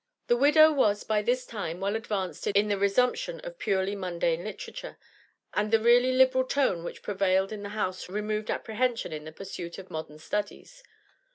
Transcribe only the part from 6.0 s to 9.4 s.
liberal tone which prevailed in the house removed apprehension in the